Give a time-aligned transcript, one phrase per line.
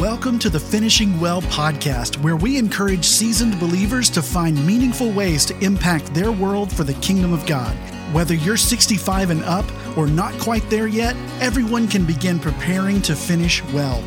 [0.00, 5.46] Welcome to the Finishing Well podcast, where we encourage seasoned believers to find meaningful ways
[5.46, 7.74] to impact their world for the kingdom of God.
[8.12, 9.64] Whether you're 65 and up
[9.96, 14.02] or not quite there yet, everyone can begin preparing to finish well.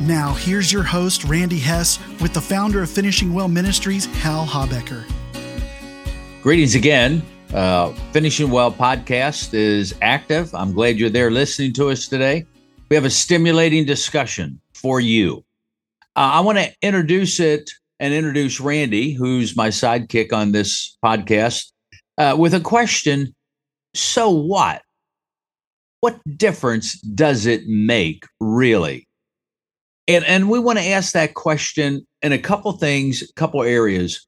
[0.00, 5.04] Now, here's your host, Randy Hess, with the founder of Finishing Well Ministries, Hal Habecker.
[6.42, 7.22] Greetings again.
[7.54, 10.52] Uh, Finishing Well podcast is active.
[10.52, 12.44] I'm glad you're there listening to us today.
[12.88, 15.44] We have a stimulating discussion for you.
[16.16, 21.72] Uh, I want to introduce it and introduce Randy, who's my sidekick on this podcast,
[22.16, 23.34] uh, with a question
[23.94, 24.82] So what?
[26.00, 29.08] What difference does it make, really?
[30.06, 34.24] And, and we want to ask that question in a couple things, a couple areas.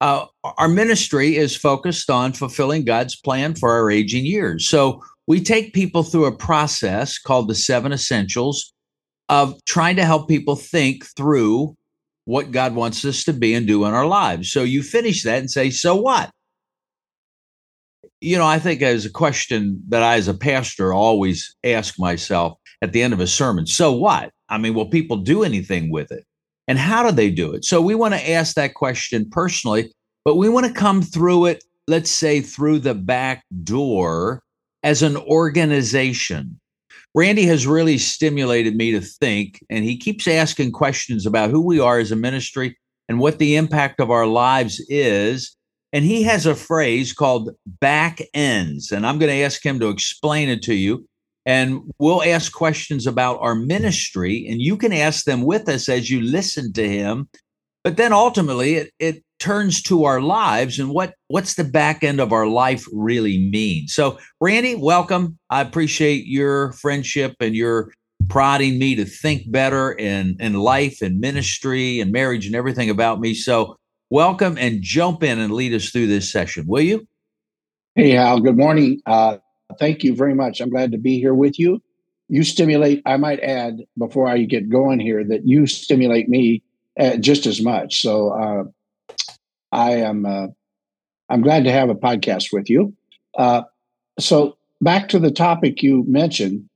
[0.00, 0.26] Uh,
[0.58, 4.68] our ministry is focused on fulfilling God's plan for our aging years.
[4.68, 8.73] So we take people through a process called the seven essentials
[9.28, 11.76] of trying to help people think through
[12.26, 14.50] what God wants us to be and do in our lives.
[14.50, 16.30] So you finish that and say, so what?
[18.20, 22.58] You know, I think as a question that I, as a pastor, always ask myself
[22.80, 24.30] at the end of a sermon, so what?
[24.48, 26.24] I mean, will people do anything with it?
[26.66, 27.64] And how do they do it?
[27.64, 29.92] So we want to ask that question personally,
[30.24, 34.42] but we want to come through it, let's say through the back door
[34.82, 36.58] as an organization.
[37.14, 41.78] Randy has really stimulated me to think, and he keeps asking questions about who we
[41.78, 42.76] are as a ministry
[43.08, 45.56] and what the impact of our lives is.
[45.92, 48.90] And he has a phrase called back ends.
[48.90, 51.06] And I'm going to ask him to explain it to you.
[51.46, 56.10] And we'll ask questions about our ministry, and you can ask them with us as
[56.10, 57.28] you listen to him.
[57.84, 62.18] But then ultimately, it, it turns to our lives and what what's the back end
[62.18, 63.88] of our life really mean.
[63.88, 65.38] So, Randy, welcome.
[65.50, 67.92] I appreciate your friendship and your
[68.28, 73.20] prodding me to think better in in life and ministry and marriage and everything about
[73.20, 73.34] me.
[73.34, 73.76] So,
[74.08, 77.06] welcome and jump in and lead us through this session, will you?
[77.96, 78.40] Hey, Hal.
[78.40, 79.02] Good morning.
[79.04, 79.36] Uh,
[79.78, 80.62] thank you very much.
[80.62, 81.82] I'm glad to be here with you.
[82.28, 83.02] You stimulate.
[83.04, 86.62] I might add before I get going here that you stimulate me
[86.98, 88.00] uh, just as much.
[88.00, 88.64] So uh,
[89.72, 90.48] I am uh,
[91.28, 92.94] I'm glad to have a podcast with you.
[93.36, 93.62] Uh,
[94.18, 96.68] so back to the topic you mentioned,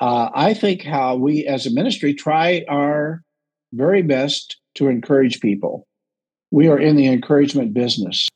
[0.00, 3.22] uh, I think how we as a ministry try our
[3.72, 5.86] very best to encourage people.
[6.50, 8.28] We are in the encouragement business.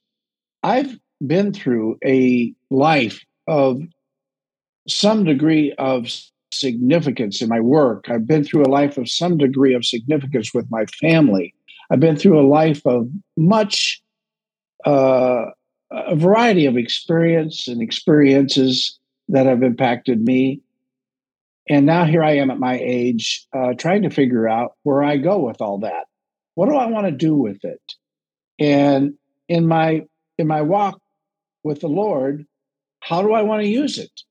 [0.63, 3.81] I've been through a life of
[4.89, 6.09] some degree of
[6.59, 8.07] significance in my work.
[8.09, 11.55] I've been through a life of some degree of significance with my family.
[11.91, 14.03] I've been through a life of much,
[14.85, 15.47] uh,
[15.91, 20.61] a variety of experience and experiences that have impacted me.
[21.69, 25.17] And now here I am at my age, uh, trying to figure out where I
[25.17, 26.07] go with all that.
[26.55, 27.83] What do I want to do with it?
[28.59, 29.15] And
[29.49, 30.07] in my
[30.39, 31.01] in my walk
[31.63, 32.47] with the Lord,
[33.01, 34.23] how do I want to use it?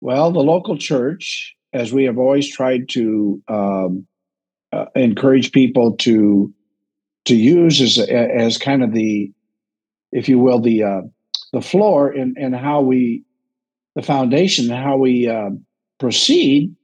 [0.00, 4.06] Well, the local church, as we have always tried to um,
[4.72, 6.52] uh, encourage people to
[7.26, 9.30] to use as as kind of the,
[10.10, 11.02] if you will, the uh,
[11.52, 13.24] the floor and and how we,
[13.94, 15.50] the foundation, how we uh,
[15.98, 16.74] proceed,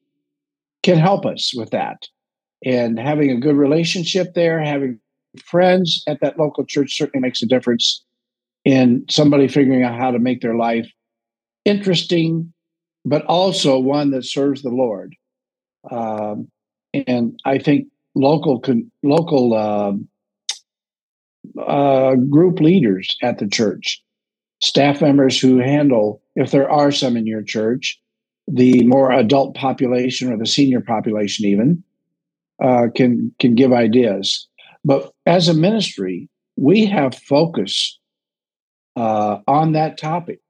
[0.82, 2.06] can help us with that.
[2.64, 4.98] And having a good relationship there, having
[5.44, 8.04] friends at that local church certainly makes a difference
[8.64, 10.90] in somebody figuring out how to make their life
[11.64, 12.52] interesting,
[13.06, 15.14] but also one that serves the Lord.
[15.90, 16.48] Um,
[16.92, 17.86] and I think
[18.16, 20.08] local con- local um,
[21.56, 24.02] uh, group leaders at the church,
[24.60, 27.98] staff members who handle, if there are some in your church,
[28.48, 31.82] the more adult population or the senior population even
[32.62, 34.48] uh, can can give ideas.
[34.84, 37.98] But as a ministry, we have focus
[38.96, 40.40] uh, on that topic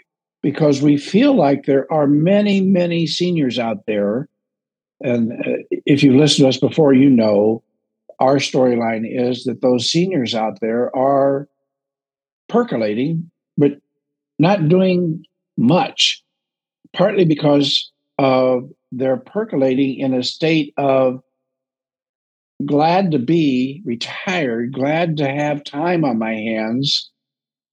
[0.47, 4.29] because we feel like there are many, many seniors out there.
[5.01, 7.65] And uh, if you've listened to us before, you know
[8.21, 11.49] our storyline is that those seniors out there are
[12.49, 13.29] percolating,
[13.59, 13.73] but
[14.39, 15.25] not doing
[15.57, 16.23] much,
[16.93, 21.25] partly because of they're percolating in a state of
[22.65, 27.11] glad to be retired, glad to have time on my hands,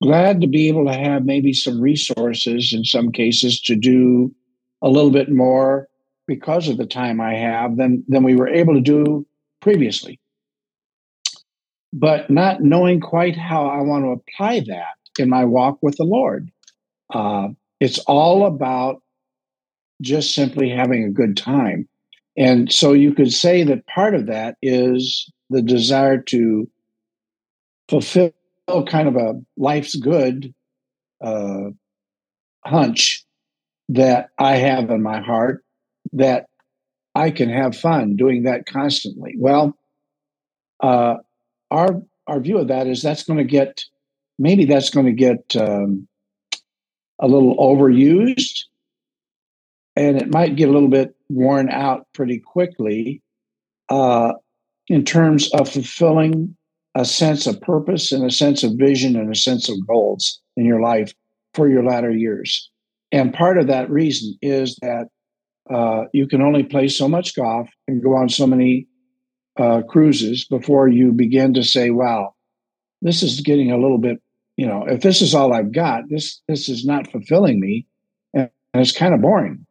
[0.03, 4.33] glad to be able to have maybe some resources in some cases to do
[4.81, 5.87] a little bit more
[6.27, 9.25] because of the time I have than than we were able to do
[9.61, 10.19] previously
[11.93, 16.03] but not knowing quite how I want to apply that in my walk with the
[16.03, 16.49] Lord.
[17.13, 17.49] Uh,
[17.79, 19.03] it's all about
[20.01, 21.87] just simply having a good time.
[22.35, 26.67] And so you could say that part of that is the desire to
[27.87, 28.33] fulfill
[28.67, 30.53] kind of a life's good
[31.21, 31.69] uh,
[32.65, 33.25] hunch
[33.89, 35.63] that I have in my heart
[36.13, 36.47] that
[37.15, 39.35] I can have fun doing that constantly.
[39.37, 39.77] Well,
[40.79, 41.15] uh,
[41.71, 43.83] our our view of that is that's going to get
[44.39, 46.07] maybe that's going to get um,
[47.19, 48.65] a little overused,
[49.95, 53.21] and it might get a little bit worn out pretty quickly
[53.89, 54.33] uh,
[54.87, 56.55] in terms of fulfilling
[56.95, 60.65] a sense of purpose and a sense of vision and a sense of goals in
[60.65, 61.13] your life
[61.53, 62.69] for your latter years.
[63.11, 65.07] And part of that reason is that
[65.69, 68.87] uh, you can only play so much golf and go on so many
[69.59, 72.33] uh, cruises before you begin to say, wow,
[73.01, 74.21] this is getting a little bit,
[74.57, 77.85] you know, if this is all I've got, this this is not fulfilling me
[78.33, 79.65] and, and it's kind of boring.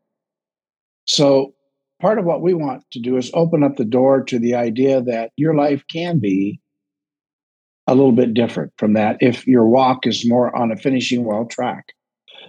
[1.05, 1.55] So
[2.01, 5.03] part of what we want to do is open up the door to the idea
[5.03, 6.61] that your life can be
[7.87, 11.47] a little bit different from that if your walk is more on a finishing well
[11.47, 11.93] track.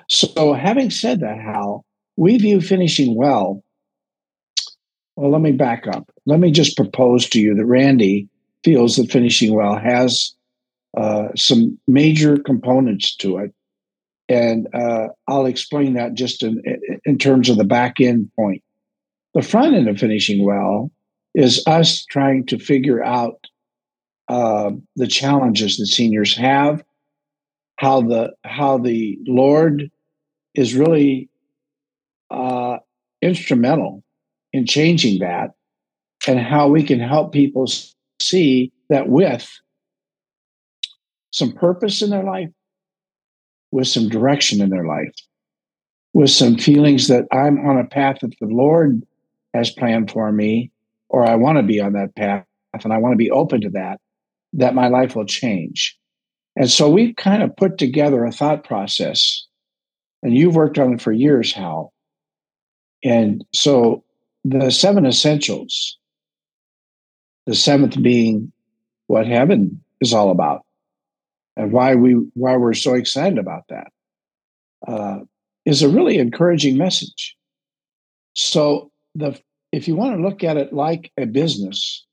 [0.09, 1.85] So having said that, Hal,
[2.17, 3.63] we view finishing well.
[5.15, 6.09] Well, let me back up.
[6.25, 8.27] Let me just propose to you that Randy
[8.63, 10.33] feels that finishing well has
[10.97, 13.53] uh, some major components to it.
[14.29, 16.61] And uh, I'll explain that just in,
[17.05, 18.63] in terms of the back end point.
[19.33, 20.91] The front end of finishing well
[21.35, 23.47] is us trying to figure out
[24.27, 26.83] uh, the challenges that seniors have,
[27.77, 29.89] how the how the Lord
[30.55, 31.29] is really
[32.29, 32.77] uh,
[33.21, 34.03] instrumental
[34.53, 35.51] in changing that,
[36.27, 37.67] and how we can help people
[38.21, 39.49] see that with
[41.31, 42.49] some purpose in their life,
[43.71, 45.13] with some direction in their life,
[46.13, 49.03] with some feelings that I'm on a path that the Lord
[49.53, 50.71] has planned for me,
[51.09, 52.45] or I want to be on that path
[52.83, 53.99] and I want to be open to that,
[54.53, 55.97] that my life will change.
[56.55, 59.45] And so we've kind of put together a thought process,
[60.21, 61.91] and you've worked on it for years, Hal.
[63.03, 64.03] And so
[64.45, 65.97] the seven essentials,
[67.45, 68.51] the seventh being
[69.07, 70.61] what heaven is all about
[71.57, 73.91] and why we why we're so excited about that,
[74.87, 75.19] uh,
[75.65, 77.35] is a really encouraging message.
[78.35, 79.39] So the
[79.71, 82.05] if you want to look at it like a business,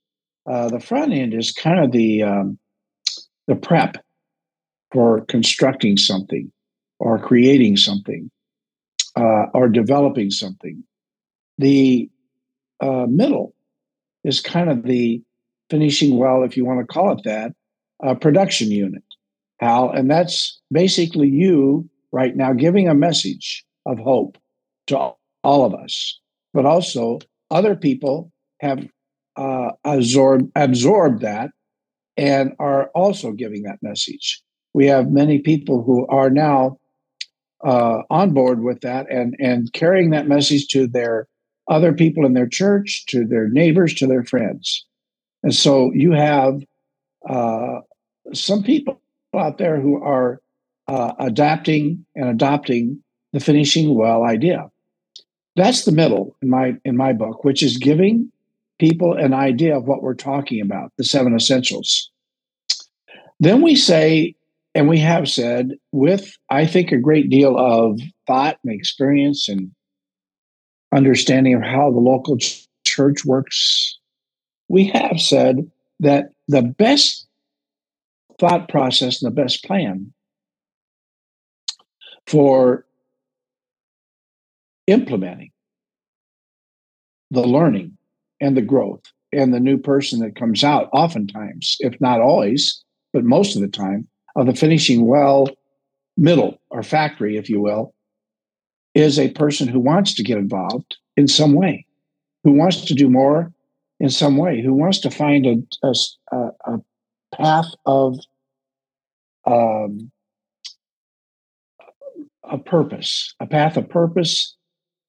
[0.49, 2.57] uh, the front end is kind of the um,
[3.47, 3.97] the prep
[4.91, 6.51] for constructing something
[6.99, 8.29] or creating something
[9.15, 10.83] uh, or developing something.
[11.57, 12.09] The
[12.79, 13.53] uh, middle
[14.23, 15.21] is kind of the
[15.69, 17.53] finishing well, if you want to call it that,
[18.03, 19.03] uh, production unit.
[19.59, 24.37] Hal, and that's basically you right now giving a message of hope
[24.87, 24.97] to
[25.43, 26.19] all of us,
[26.53, 27.19] but also
[27.51, 28.87] other people have
[29.35, 31.51] uh, absorb absorbed that
[32.17, 34.41] and are also giving that message.
[34.73, 36.77] We have many people who are now
[37.63, 41.27] uh, on board with that and and carrying that message to their
[41.67, 44.85] other people in their church, to their neighbors, to their friends.
[45.43, 46.61] And so you have
[47.27, 47.79] uh,
[48.33, 49.01] some people
[49.35, 50.41] out there who are
[50.87, 53.01] uh, adapting and adopting
[53.33, 54.69] the finishing well idea.
[55.55, 58.31] That's the middle in my in my book, which is giving
[58.81, 62.09] people an idea of what we're talking about, the seven essentials.
[63.39, 64.33] Then we say,
[64.73, 69.69] and we have said, with I think a great deal of thought and experience and
[70.91, 73.99] understanding of how the local ch- church works,
[74.67, 77.27] we have said that the best
[78.39, 80.11] thought process and the best plan
[82.25, 82.83] for
[84.87, 85.51] implementing
[87.29, 87.95] the learning
[88.41, 92.83] and the growth and the new person that comes out, oftentimes, if not always,
[93.13, 95.47] but most of the time, of the finishing well
[96.17, 97.93] middle or factory, if you will,
[98.93, 101.85] is a person who wants to get involved in some way,
[102.43, 103.53] who wants to do more
[103.99, 105.87] in some way, who wants to find a,
[106.31, 106.79] a, a
[107.33, 108.17] path of
[109.45, 110.11] um,
[112.43, 114.55] a purpose, a path of purpose,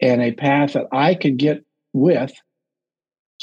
[0.01, 2.33] and a path that I could get with.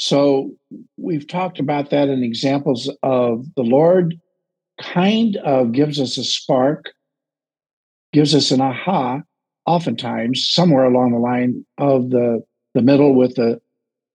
[0.00, 0.52] So
[0.96, 4.18] we've talked about that in examples of the Lord
[4.80, 6.86] kind of gives us a spark,
[8.14, 9.20] gives us an aha,
[9.66, 12.42] oftentimes somewhere along the line of the
[12.72, 13.60] the middle with the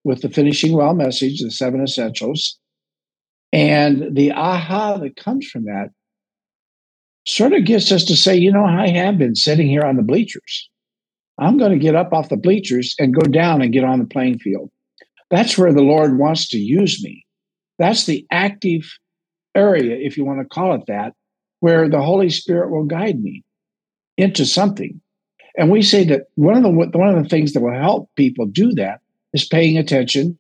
[0.04, 2.58] with the finishing well message, the seven essentials.
[3.54, 5.92] And the aha that comes from that
[7.28, 10.04] sort of gets us to say, you know, I have been sitting here on the
[10.04, 10.68] bleachers.
[11.38, 14.06] I'm going to get up off the bleachers and go down and get on the
[14.06, 14.72] playing field.
[15.30, 17.26] That's where the Lord wants to use me.
[17.80, 18.84] That's the active
[19.56, 21.14] area, if you want to call it that,
[21.60, 23.44] where the Holy Spirit will guide me
[24.18, 25.02] into something.
[25.58, 28.46] And we say that one of the one of the things that will help people
[28.46, 29.00] do that
[29.34, 30.38] is paying attention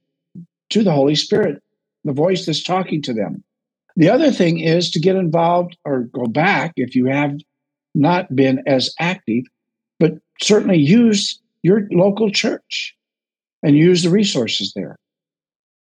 [0.69, 1.61] to the Holy Spirit,
[2.03, 3.43] the voice that's talking to them.
[3.95, 7.37] The other thing is to get involved or go back if you have
[7.93, 9.45] not been as active,
[9.99, 12.95] but certainly use your local church
[13.65, 14.95] and use the resources there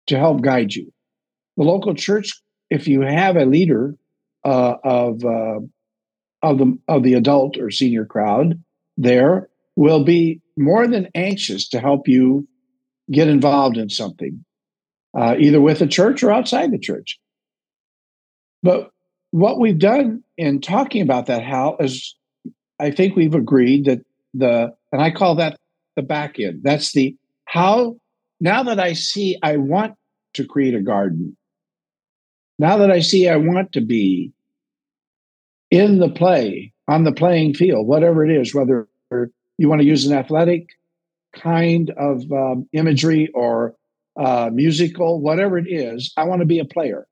[0.06, 0.92] to help guide you.
[1.56, 2.32] The local church,
[2.70, 3.96] if you have a leader
[4.44, 5.58] uh, of uh,
[6.42, 8.62] of the of the adult or senior crowd,
[8.96, 12.46] there will be more than anxious to help you
[13.10, 14.44] get involved in something,
[15.18, 17.18] uh, either with the church or outside the church.
[18.62, 18.90] But
[19.32, 22.14] what we've done in talking about that, Hal, is
[22.78, 24.00] I think we've agreed that
[24.32, 25.58] the, and I call that
[25.96, 26.60] the back end.
[26.62, 27.16] That's the
[27.54, 27.94] how,
[28.40, 29.94] now that I see I want
[30.34, 31.36] to create a garden,
[32.58, 34.32] now that I see I want to be
[35.70, 38.88] in the play, on the playing field, whatever it is, whether
[39.56, 40.70] you want to use an athletic
[41.32, 43.76] kind of um, imagery or
[44.18, 47.06] uh, musical, whatever it is, I want to be a player.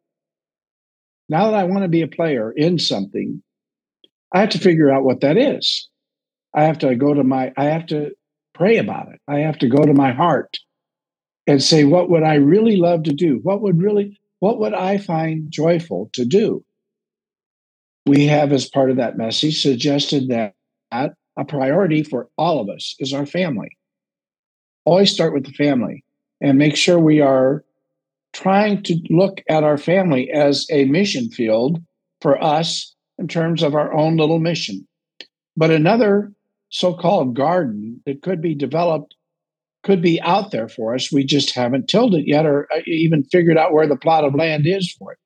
[1.29, 3.45] Now that I want to be a player in something,
[4.35, 5.89] I have to figure out what that is.
[6.53, 8.11] I have to go to my, I have to
[8.55, 9.21] pray about it.
[9.29, 10.59] I have to go to my heart
[11.47, 13.41] and say, what would I really love to do?
[13.43, 16.65] What would really, what would I find joyful to do?
[18.07, 20.55] We have, as part of that message, suggested that
[20.93, 23.77] a priority for all of us is our family.
[24.85, 26.05] Always start with the family
[26.41, 27.65] and make sure we are
[28.33, 31.81] trying to look at our family as a mission field
[32.21, 34.87] for us in terms of our own little mission.
[35.57, 36.33] But another
[36.73, 39.15] so called garden that could be developed
[39.85, 41.13] could be out there for us.
[41.13, 44.35] We just haven't tilled it yet or uh, even figured out where the plot of
[44.35, 45.19] land is for it.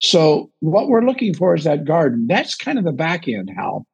[0.00, 2.26] So, what we're looking for is that garden.
[2.28, 3.86] That's kind of the back end, Hal.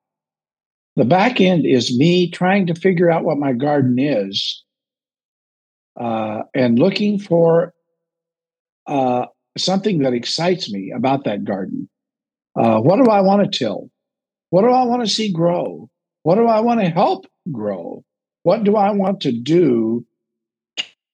[0.96, 4.64] The back end is me trying to figure out what my garden is
[5.99, 7.72] uh, and looking for
[8.87, 11.88] uh, something that excites me about that garden.
[12.58, 13.88] Uh, what do I want to till?
[14.50, 15.88] What do I want to see grow?
[16.23, 18.05] What do I want to help grow?
[18.43, 20.05] What do I want to do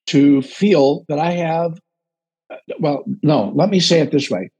[0.09, 1.79] to feel that I have?
[2.51, 4.51] Uh, well, no, let me say it this way.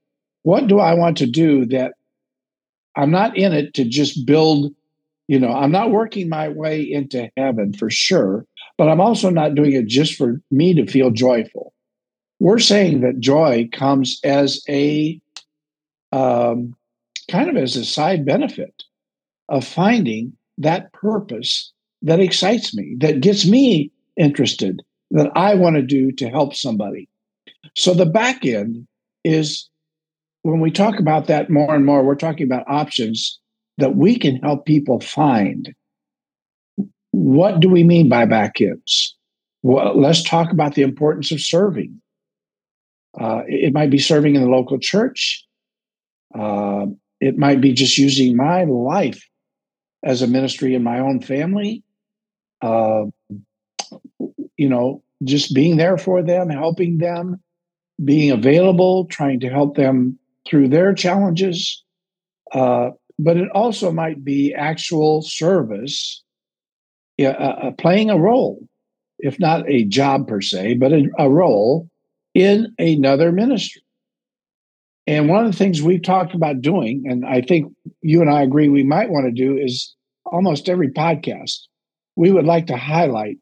[0.43, 1.93] What do I want to do that
[2.95, 4.73] I'm not in it to just build,
[5.27, 8.45] you know, I'm not working my way into heaven for sure,
[8.77, 11.73] but I'm also not doing it just for me to feel joyful.
[12.39, 15.19] We're saying that joy comes as a
[16.11, 16.75] um,
[17.29, 18.83] kind of as a side benefit
[19.49, 25.81] of finding that purpose that excites me, that gets me interested, that I want to
[25.81, 27.09] do to help somebody.
[27.75, 28.87] So the back end
[29.23, 29.69] is
[30.43, 33.39] when we talk about that more and more, we're talking about options
[33.77, 35.73] that we can help people find.
[37.11, 39.15] What do we mean by back ends?
[39.61, 42.01] Well, let's talk about the importance of serving.
[43.19, 45.43] Uh, it might be serving in the local church.
[46.37, 46.85] Uh,
[47.19, 49.21] it might be just using my life
[50.03, 51.83] as a ministry in my own family.
[52.61, 53.05] Uh,
[54.57, 57.41] you know, just being there for them, helping them,
[58.03, 61.83] being available, trying to help them through their challenges.
[62.51, 66.23] Uh, but it also might be actual service,
[67.19, 68.65] uh, uh, playing a role,
[69.19, 71.89] if not a job per se, but a, a role
[72.33, 73.81] in another ministry.
[75.09, 77.73] And one of the things we've talked about doing, and I think
[78.03, 81.61] you and I agree we might want to do, is almost every podcast,
[82.15, 83.37] we would like to highlight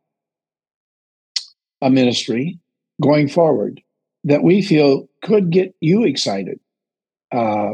[1.81, 2.57] a ministry
[3.01, 3.81] going forward
[4.23, 6.57] that we feel could get you excited.
[7.33, 7.71] Uh,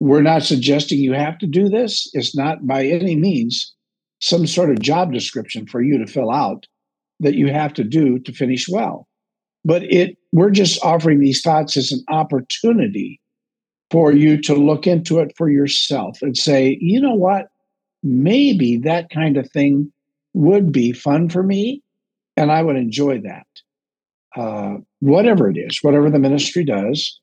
[0.00, 2.10] we're not suggesting you have to do this.
[2.14, 3.72] It's not by any means
[4.20, 6.66] some sort of job description for you to fill out
[7.20, 9.06] that you have to do to finish well.
[9.64, 13.20] But it we're just offering these thoughts as an opportunity
[13.90, 17.48] for you to look into it for yourself and say, you know what?
[18.02, 19.92] Maybe that kind of thing
[20.32, 21.82] would be fun for me
[22.36, 23.46] and I would enjoy that.
[24.34, 27.20] Uh, whatever it is, whatever the ministry does.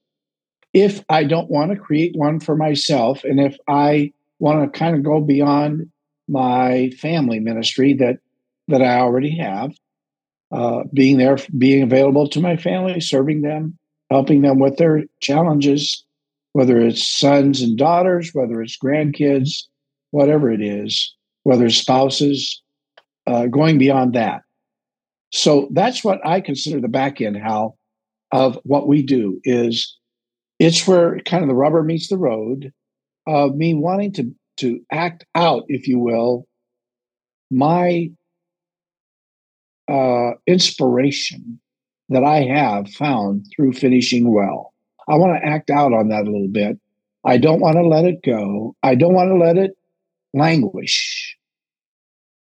[0.73, 4.95] If I don't want to create one for myself, and if I want to kind
[4.95, 5.89] of go beyond
[6.27, 8.19] my family ministry that
[8.67, 9.71] that I already have,
[10.51, 13.77] uh, being there, being available to my family, serving them,
[14.09, 16.03] helping them with their challenges,
[16.53, 19.65] whether it's sons and daughters, whether it's grandkids,
[20.11, 22.61] whatever it is, whether it's spouses,
[23.27, 24.41] uh, going beyond that.
[25.31, 27.77] So that's what I consider the back end, Hal,
[28.31, 29.95] of what we do is
[30.57, 32.73] it's where kind of the rubber meets the road
[33.27, 36.45] of me wanting to to act out, if you will,
[37.49, 38.11] my
[39.89, 41.59] uh, inspiration
[42.09, 44.73] that I have found through finishing well.
[45.07, 46.79] I want to act out on that a little bit.
[47.25, 48.75] I don't want to let it go.
[48.83, 49.77] I don't want to let it
[50.33, 51.35] languish.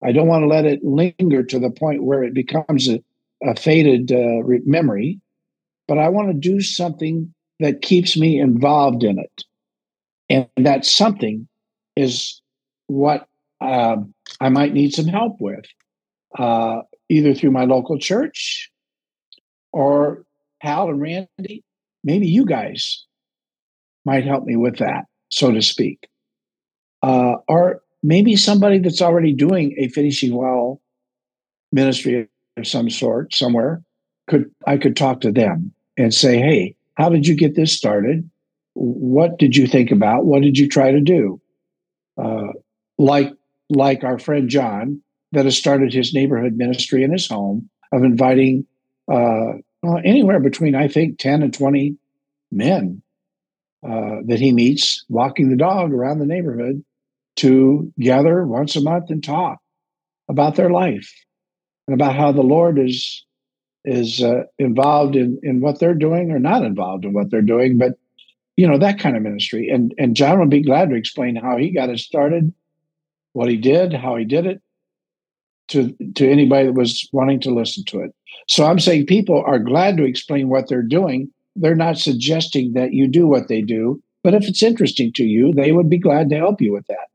[0.02, 3.02] I don't want to let it linger to the point where it becomes a,
[3.42, 5.20] a faded uh, memory,
[5.88, 9.44] but I want to do something that keeps me involved in it.
[10.30, 11.48] And that something
[11.96, 12.40] is
[12.86, 13.26] what
[13.60, 15.64] um, I might need some help with,
[16.38, 18.70] uh, either through my local church
[19.72, 20.24] or
[20.60, 21.64] Hal and Randy.
[22.02, 23.04] Maybe you guys
[24.06, 26.08] might help me with that, so to speak.
[27.02, 30.80] Uh, or maybe somebody that's already doing a finishing well
[31.72, 33.82] ministry of some sort somewhere
[34.28, 38.28] could I could talk to them and say, hey, how did you get this started?
[38.74, 40.24] What did you think about?
[40.24, 41.40] What did you try to do?
[42.16, 42.48] Uh,
[42.98, 43.32] like
[43.68, 48.66] like our friend John that has started his neighborhood ministry in his home of inviting
[49.10, 51.96] uh, well, anywhere between I think ten and twenty
[52.50, 53.02] men
[53.86, 56.84] uh, that he meets walking the dog around the neighborhood
[57.36, 59.58] to gather once a month and talk
[60.28, 61.12] about their life
[61.86, 63.24] and about how the Lord is
[63.84, 67.78] is uh, involved in in what they're doing or not involved in what they're doing,
[67.78, 67.92] but
[68.56, 69.70] you know that kind of ministry.
[69.70, 72.52] And and John would be glad to explain how he got it started,
[73.32, 74.60] what he did, how he did it,
[75.70, 78.14] to to anybody that was wanting to listen to it.
[78.48, 81.30] So I'm saying people are glad to explain what they're doing.
[81.56, 85.52] They're not suggesting that you do what they do, but if it's interesting to you,
[85.52, 87.08] they would be glad to help you with that.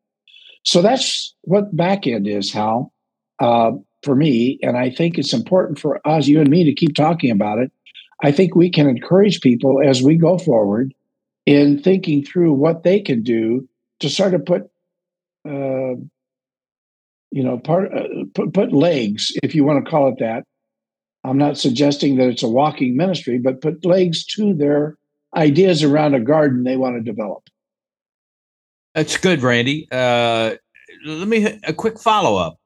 [0.64, 2.92] So that's what back end is, Hal,
[3.40, 3.72] uh,
[4.04, 4.60] for me.
[4.62, 7.72] And I think it's important for us, you and me, to keep talking about it.
[8.24, 10.94] I think we can encourage people as we go forward
[11.46, 13.68] in thinking through what they can do
[14.00, 14.64] to sort of put,
[15.48, 15.96] uh,
[17.32, 20.44] you know, part uh, put, put legs, if you want to call it that.
[21.24, 24.98] I'm not suggesting that it's a walking ministry, but put legs to their
[25.36, 27.44] ideas around a garden they want to develop.
[28.94, 29.88] That's good, Randy.
[29.92, 30.56] Uh,
[31.06, 32.58] let me a quick follow up,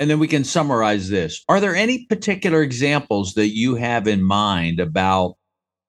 [0.00, 1.44] and then we can summarize this.
[1.48, 5.36] Are there any particular examples that you have in mind about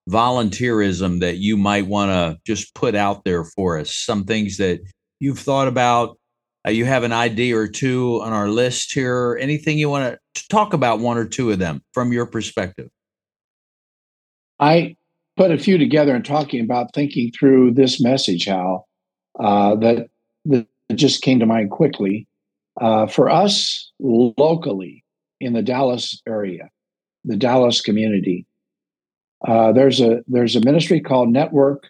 [0.09, 3.93] volunteerism that you might want to just put out there for us?
[3.93, 4.81] Some things that
[5.19, 6.17] you've thought about.
[6.65, 9.37] Uh, you have an idea or two on our list here.
[9.39, 10.99] Anything you want to talk about?
[10.99, 12.89] One or two of them from your perspective.
[14.59, 14.95] I
[15.37, 18.87] put a few together and talking about thinking through this message, Hal
[19.39, 20.07] uh, that,
[20.45, 22.27] that just came to mind quickly.
[22.79, 25.03] Uh, for us locally
[25.39, 26.69] in the Dallas area,
[27.23, 28.45] the Dallas community,
[29.47, 31.87] uh, there's a there's a ministry called Network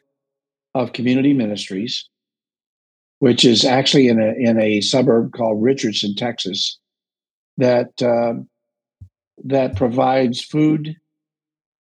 [0.74, 2.08] of Community Ministries,
[3.20, 6.80] which is actually in a in a suburb called Richardson, Texas,
[7.58, 8.34] that uh,
[9.44, 10.96] that provides food,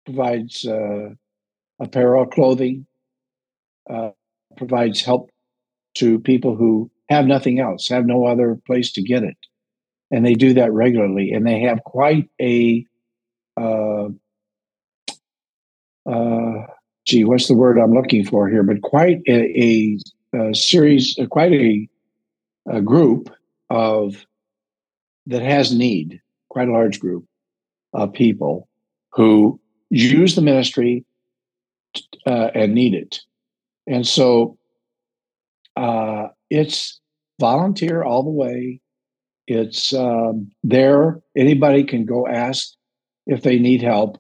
[0.05, 1.11] provides uh,
[1.81, 2.87] apparel, clothing,
[3.91, 4.11] uh,
[4.57, 5.31] provides help
[5.95, 9.37] to people who have nothing else, have no other place to get it.
[10.11, 11.33] And they do that regularly.
[11.33, 12.87] And they have quite a,
[13.61, 14.09] uh,
[16.07, 16.67] uh,
[17.07, 18.63] gee, what's the word I'm looking for here?
[18.63, 19.99] But quite a, a,
[20.35, 21.89] a series, uh, quite a,
[22.69, 23.31] a group
[23.71, 24.27] of
[25.27, 26.21] that has need,
[26.51, 27.25] quite a large group
[27.93, 28.69] of people
[29.13, 31.05] who use the ministry
[32.27, 33.21] uh, and need it.
[33.87, 34.59] And so
[35.77, 37.01] uh, it's
[37.41, 38.81] volunteer all the way.
[39.47, 41.21] It's um, there.
[41.37, 42.73] Anybody can go ask
[43.27, 44.19] if they need help.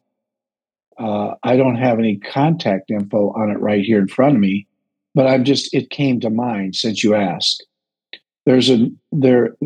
[0.98, 4.68] Uh, I don't have any contact info on it right here in front of me,
[5.14, 7.66] but I'm just, it came to mind since you asked.
[8.46, 9.57] There's a, there,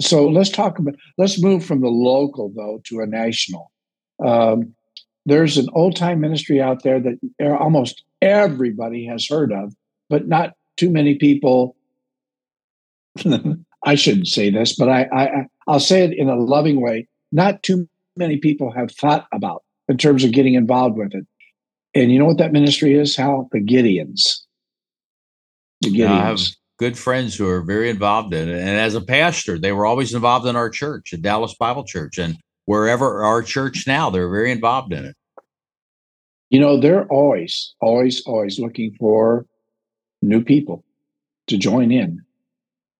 [0.00, 3.70] so let's talk about, let's move from the local though to a national.
[4.24, 4.74] Um,
[5.24, 7.18] there's an old time ministry out there that
[7.60, 9.74] almost everybody has heard of,
[10.08, 11.76] but not too many people.
[13.84, 17.06] I shouldn't say this, but I, I I'll say it in a loving way.
[17.30, 21.26] Not too many people have thought about in terms of getting involved with it.
[21.94, 23.16] And you know what that ministry is?
[23.16, 24.40] Hal the Gideons.
[25.80, 26.08] The Gideons.
[26.08, 26.40] I have
[26.78, 28.58] good friends who are very involved in it.
[28.58, 32.18] And as a pastor, they were always involved in our church, at Dallas Bible Church,
[32.18, 32.36] and
[32.66, 35.16] wherever our church now, they're very involved in it.
[36.50, 39.44] You know, they're always, always, always looking for
[40.22, 40.84] new people
[41.48, 42.22] to join in.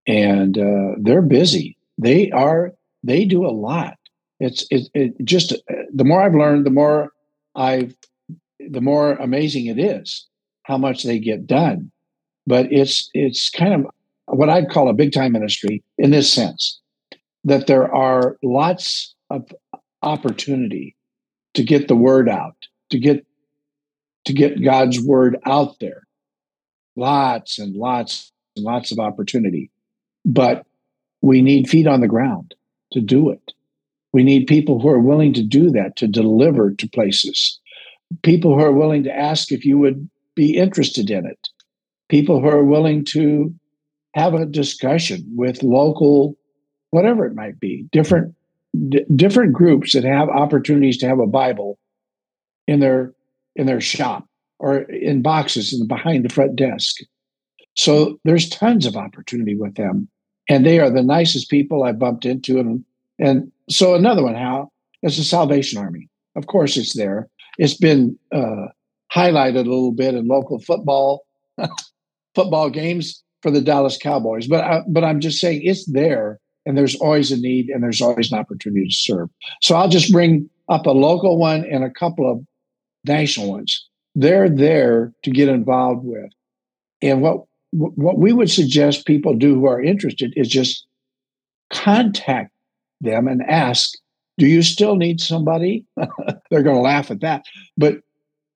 [0.06, 1.76] And uh, they're busy.
[1.98, 3.96] They are, they do a lot.
[4.40, 5.54] It's it, it just
[5.92, 7.10] the more I've learned, the more
[7.56, 7.94] I've
[8.58, 10.26] the more amazing it is
[10.62, 11.90] how much they get done.
[12.48, 13.86] But it's it's kind of
[14.26, 16.80] what I'd call a big time ministry in this sense
[17.44, 19.44] that there are lots of
[20.02, 20.96] opportunity
[21.54, 22.56] to get the word out,
[22.90, 23.26] to get
[24.24, 26.06] to get God's word out there.
[26.96, 29.70] Lots and lots and lots of opportunity.
[30.24, 30.66] But
[31.20, 32.54] we need feet on the ground
[32.92, 33.52] to do it.
[34.12, 37.60] We need people who are willing to do that, to deliver to places.
[38.22, 41.48] People who are willing to ask if you would be interested in it.
[42.08, 43.54] People who are willing to
[44.14, 46.36] have a discussion with local,
[46.90, 48.34] whatever it might be, different
[48.88, 51.78] d- different groups that have opportunities to have a Bible
[52.66, 53.12] in their
[53.56, 54.26] in their shop
[54.58, 56.96] or in boxes and behind the front desk.
[57.74, 60.08] So there's tons of opportunity with them,
[60.48, 62.58] and they are the nicest people I bumped into.
[62.58, 62.84] And
[63.18, 66.08] and so another one, Hal is the Salvation Army.
[66.36, 67.28] Of course, it's there.
[67.58, 68.66] It's been uh,
[69.12, 71.24] highlighted a little bit in local football
[72.34, 74.46] football games for the Dallas Cowboys.
[74.46, 78.00] But I, but I'm just saying it's there, and there's always a need, and there's
[78.00, 79.28] always an opportunity to serve.
[79.62, 82.44] So I'll just bring up a local one and a couple of
[83.04, 83.86] national ones.
[84.14, 86.30] They're there to get involved with,
[87.02, 90.86] and what what we would suggest people do who are interested is just
[91.70, 92.52] contact
[93.00, 93.90] them and ask,
[94.38, 95.84] "Do you still need somebody?"
[96.50, 97.44] They're going to laugh at that,
[97.76, 98.00] but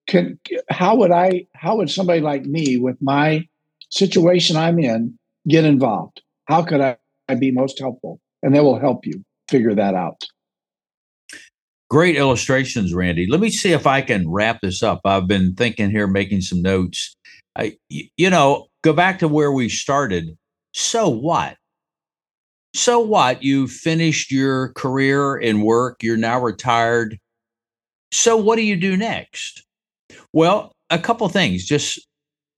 [0.08, 3.46] can how would I how would somebody like me with my
[3.92, 6.22] situation I'm in get involved?
[6.46, 6.96] How could I,
[7.28, 8.20] I be most helpful?
[8.42, 10.24] And they will help you figure that out.
[11.90, 13.26] Great illustrations, Randy.
[13.30, 15.00] Let me see if I can wrap this up.
[15.04, 17.14] I've been thinking here, making some notes.
[17.56, 20.36] I, you know, go back to where we started.
[20.72, 21.58] So what?
[22.74, 23.42] So what?
[23.42, 26.02] You finished your career in work.
[26.02, 27.18] You're now retired.
[28.10, 29.62] So what do you do next?
[30.32, 31.66] Well, a couple things.
[31.66, 32.06] Just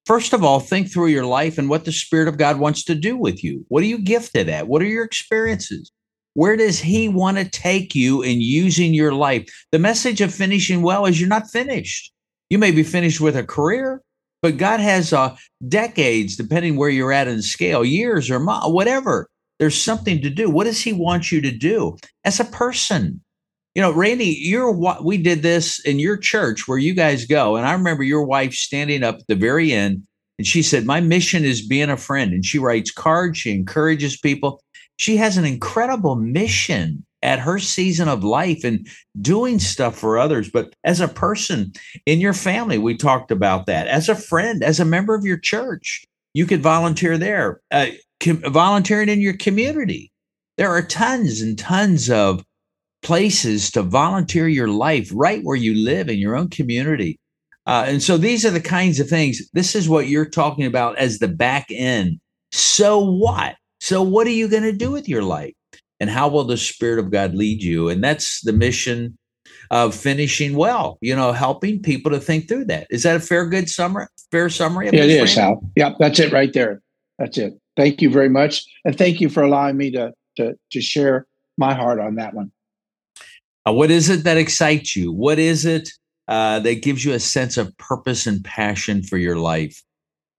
[0.07, 2.95] first of all, think through your life and what the Spirit of God wants to
[2.95, 3.65] do with you.
[3.69, 4.69] What are you gifted at?
[4.69, 5.91] What are your experiences?
[6.35, 9.49] Where does He want to take you in using your life?
[9.73, 12.13] The message of finishing well is you're not finished.
[12.51, 14.03] You may be finished with a career,
[14.43, 15.37] but God has uh,
[15.69, 19.29] decades, depending where you're at in scale, years or mo- whatever.
[19.59, 20.51] There's something to do.
[20.51, 23.23] What does He want you to do as a person?
[23.75, 27.57] You know, Randy, you're what we did this in your church where you guys go.
[27.57, 30.07] And I remember your wife standing up at the very end
[30.39, 32.33] and she said, My mission is being a friend.
[32.33, 34.63] And she writes cards, she encourages people.
[34.97, 38.87] She has an incredible mission at her season of life and
[39.21, 40.51] doing stuff for others.
[40.51, 41.73] But as a person
[42.07, 43.89] in your family, we talked about that.
[43.89, 47.87] As a friend, as a member of your church, you could volunteer there, uh,
[48.23, 50.13] volunteering in your community.
[50.59, 52.45] There are tons and tons of
[53.05, 57.21] places to volunteer your life right where you live in your own community.
[57.67, 59.41] Uh, and so these are the kinds of things.
[59.53, 62.19] This is what you're talking about as the back end.
[62.51, 63.57] So what?
[63.81, 65.55] So what are you going to do with your life?
[66.01, 67.89] And how will the Spirit of God lead you?
[67.89, 69.17] And that's the mission
[69.71, 72.87] of finishing well, you know, helping people to think through that.
[72.91, 74.07] Is that a fair, good summary?
[74.31, 74.89] Fair summary?
[74.89, 75.63] Of it is, Hal.
[75.77, 76.83] Yep, that's it right there.
[77.19, 77.55] That's it.
[77.77, 78.65] Thank you very much.
[78.85, 82.51] And thank you for allowing me to, to, to share my heart on that one.
[83.67, 85.13] Uh, what is it that excites you?
[85.13, 85.89] What is it
[86.29, 89.83] uh, that gives you a sense of purpose and passion for your life?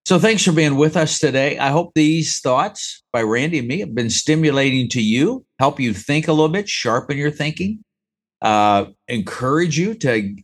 [0.05, 1.57] So, thanks for being with us today.
[1.57, 5.93] I hope these thoughts by Randy and me have been stimulating to you, help you
[5.93, 7.83] think a little bit, sharpen your thinking,
[8.43, 10.35] uh, encourage you to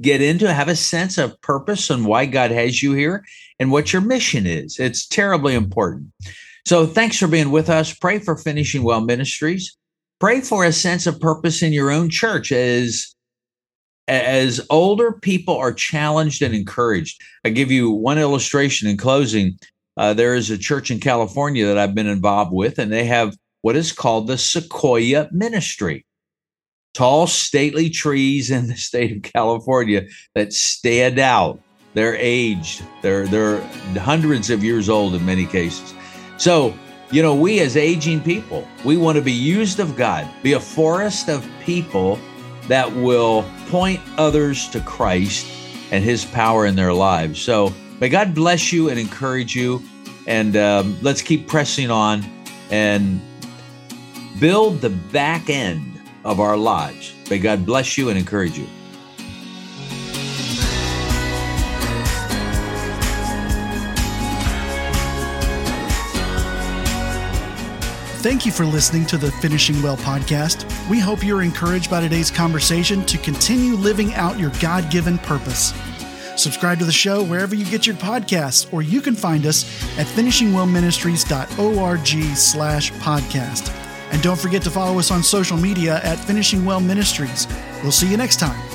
[0.00, 3.22] get into, have a sense of purpose and why God has you here
[3.60, 4.80] and what your mission is.
[4.80, 6.06] It's terribly important.
[6.66, 7.92] So, thanks for being with us.
[7.92, 9.76] Pray for Finishing Well Ministries
[10.20, 13.14] pray for a sense of purpose in your own church as
[14.06, 17.20] as older people are challenged and encouraged.
[17.44, 19.58] I give you one illustration in closing.
[19.96, 23.36] Uh, there is a church in California that I've been involved with, and they have
[23.62, 26.04] what is called the Sequoia Ministry.
[26.92, 31.60] Tall, stately trees in the state of California that stand out.
[31.94, 32.82] They're aged.
[33.02, 33.60] They're they're
[33.98, 35.94] hundreds of years old in many cases.
[36.38, 36.74] So
[37.14, 40.60] you know, we as aging people, we want to be used of God, be a
[40.60, 42.18] forest of people
[42.66, 45.46] that will point others to Christ
[45.92, 47.40] and his power in their lives.
[47.40, 49.80] So may God bless you and encourage you.
[50.26, 52.24] And um, let's keep pressing on
[52.72, 53.20] and
[54.40, 57.14] build the back end of our lives.
[57.30, 58.66] May God bless you and encourage you.
[68.24, 70.64] Thank you for listening to the Finishing Well podcast.
[70.88, 75.74] We hope you're encouraged by today's conversation to continue living out your God given purpose.
[76.34, 79.64] Subscribe to the show wherever you get your podcasts, or you can find us
[79.98, 83.70] at finishingwellministries.org slash podcast.
[84.10, 87.46] And don't forget to follow us on social media at Finishing Well Ministries.
[87.82, 88.73] We'll see you next time.